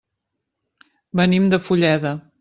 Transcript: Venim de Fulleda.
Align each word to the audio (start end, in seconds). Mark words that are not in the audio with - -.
Venim 1.21 1.45
de 1.55 1.59
Fulleda. 1.67 2.15